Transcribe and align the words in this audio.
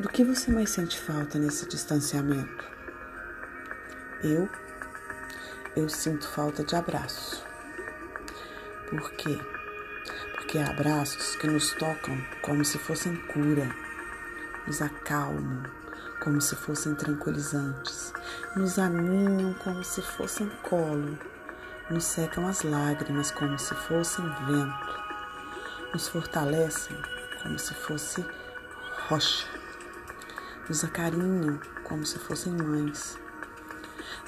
Do 0.00 0.08
que 0.08 0.24
você 0.24 0.50
mais 0.50 0.70
sente 0.70 0.98
falta 0.98 1.38
nesse 1.38 1.68
distanciamento? 1.68 2.64
Eu, 4.24 4.48
eu 5.76 5.90
sinto 5.90 6.26
falta 6.26 6.64
de 6.64 6.74
abraço. 6.74 7.44
Por 8.88 9.12
quê? 9.12 9.38
Porque 10.32 10.56
há 10.56 10.70
abraços 10.70 11.36
que 11.36 11.46
nos 11.46 11.72
tocam 11.72 12.18
como 12.40 12.64
se 12.64 12.78
fossem 12.78 13.14
cura, 13.26 13.68
nos 14.66 14.80
acalmam 14.80 15.64
como 16.24 16.40
se 16.40 16.56
fossem 16.56 16.94
tranquilizantes, 16.94 18.14
nos 18.56 18.78
aninham 18.78 19.52
como 19.62 19.84
se 19.84 20.00
fossem 20.00 20.48
colo, 20.62 21.18
nos 21.90 22.04
secam 22.04 22.48
as 22.48 22.62
lágrimas 22.62 23.30
como 23.30 23.58
se 23.58 23.74
fossem 23.74 24.24
vento, 24.46 25.00
nos 25.92 26.08
fortalecem 26.08 26.96
como 27.42 27.58
se 27.58 27.74
fosse 27.74 28.24
rocha, 29.10 29.59
nos 30.70 30.84
acarinham 30.84 31.58
como 31.82 32.06
se 32.06 32.16
fossem 32.16 32.52
mães. 32.52 33.18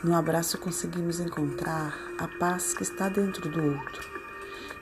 No 0.02 0.16
abraço 0.16 0.58
conseguimos 0.58 1.20
encontrar 1.20 1.96
a 2.18 2.26
paz 2.26 2.74
que 2.74 2.82
está 2.82 3.08
dentro 3.08 3.48
do 3.48 3.62
outro 3.62 4.10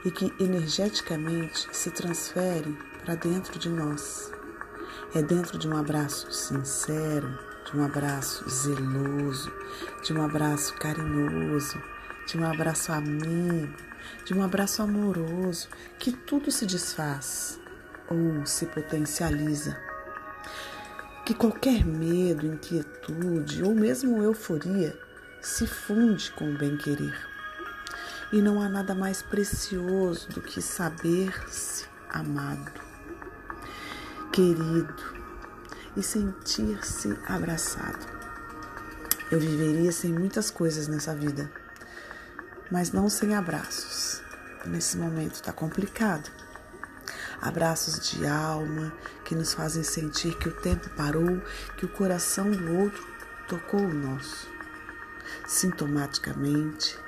e 0.03 0.11
que 0.11 0.33
energeticamente 0.43 1.69
se 1.71 1.91
transfere 1.91 2.73
para 3.05 3.15
dentro 3.15 3.59
de 3.59 3.69
nós. 3.69 4.33
É 5.15 5.21
dentro 5.21 5.59
de 5.59 5.69
um 5.69 5.77
abraço 5.77 6.33
sincero, 6.33 7.39
de 7.71 7.77
um 7.77 7.85
abraço 7.85 8.49
zeloso, 8.49 9.53
de 10.03 10.15
um 10.15 10.25
abraço 10.25 10.73
carinhoso, 10.77 11.79
de 12.27 12.39
um 12.39 12.51
abraço 12.51 12.91
amigo, 12.91 13.77
de 14.25 14.33
um 14.33 14.43
abraço 14.43 14.83
amoroso 14.83 15.69
que 15.99 16.11
tudo 16.11 16.51
se 16.51 16.65
desfaz 16.65 17.61
ou 18.09 18.47
se 18.47 18.65
potencializa. 18.65 19.90
Que 21.25 21.35
qualquer 21.35 21.85
medo, 21.85 22.47
inquietude 22.47 23.63
ou 23.63 23.75
mesmo 23.75 24.23
euforia 24.23 24.99
se 25.41 25.67
funde 25.67 26.31
com 26.33 26.53
o 26.53 26.59
bem-querer. 26.59 27.17
E 28.33 28.41
não 28.41 28.61
há 28.61 28.69
nada 28.69 28.95
mais 28.95 29.23
precioso 29.23 30.29
do 30.31 30.41
que 30.41 30.63
saber-se 30.63 31.87
amado, 32.09 32.73
querido 34.33 35.21
e 35.97 36.03
sentir-se 36.03 37.17
abraçado. 37.27 38.07
Eu 39.31 39.39
viveria 39.39 39.93
sem 39.93 40.13
muitas 40.13 40.51
coisas 40.51 40.89
nessa 40.89 41.15
vida, 41.15 41.51
mas 42.71 42.93
não 42.93 43.09
sem 43.09 43.35
abraços. 43.35 44.23
Nesse 44.67 44.97
momento 44.97 45.35
está 45.35 45.53
complicado 45.53 46.31
abraços 47.41 48.11
de 48.11 48.27
alma 48.27 48.93
que 49.25 49.35
nos 49.35 49.55
fazem 49.55 49.83
sentir 49.83 50.37
que 50.37 50.49
o 50.49 50.61
tempo 50.61 50.89
parou, 50.91 51.41
que 51.77 51.85
o 51.85 51.89
coração 51.89 52.51
do 52.51 52.79
outro 52.79 53.07
tocou 53.49 53.81
o 53.81 53.95
nosso. 53.95 54.49
Sintomaticamente, 55.47 56.99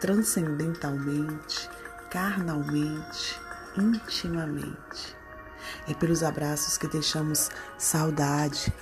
transcendentalmente, 0.00 1.68
carnalmente, 2.10 3.40
intimamente. 3.76 5.16
É 5.88 5.94
pelos 5.94 6.22
abraços 6.22 6.76
que 6.76 6.88
deixamos 6.88 7.50
saudade 7.78 8.72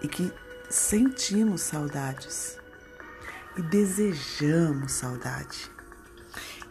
e 0.00 0.08
que 0.08 0.32
sentimos 0.68 1.62
saudades 1.62 2.58
e 3.56 3.62
desejamos 3.62 4.92
saudade. 4.92 5.70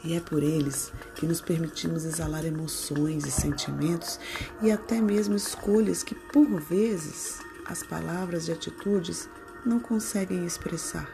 E 0.03 0.16
é 0.16 0.19
por 0.19 0.41
eles 0.41 0.91
que 1.16 1.27
nos 1.27 1.41
permitimos 1.41 2.05
exalar 2.05 2.44
emoções 2.44 3.25
e 3.25 3.31
sentimentos 3.31 4.19
e 4.61 4.71
até 4.71 4.99
mesmo 4.99 5.35
escolhas 5.35 6.03
que, 6.03 6.16
por 6.16 6.59
vezes, 6.59 7.39
as 7.66 7.83
palavras 7.83 8.47
e 8.47 8.52
atitudes 8.52 9.29
não 9.66 9.79
conseguem 9.79 10.45
expressar. 10.45 11.07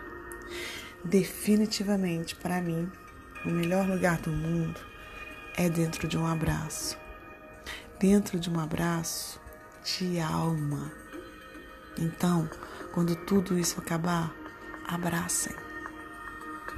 Definitivamente, 1.03 2.35
para 2.35 2.61
mim, 2.61 2.89
o 3.45 3.49
melhor 3.49 3.87
lugar 3.87 4.19
do 4.19 4.31
mundo 4.31 4.79
é 5.55 5.69
dentro 5.69 6.07
de 6.07 6.17
um 6.17 6.25
abraço. 6.25 6.97
Dentro 7.99 8.39
de 8.39 8.49
um 8.49 8.59
abraço 8.59 9.39
de 9.83 10.19
alma. 10.19 10.91
Então, 11.97 12.49
quando 12.93 13.15
tudo 13.15 13.57
isso 13.57 13.79
acabar, 13.79 14.33
abracem 14.87 15.66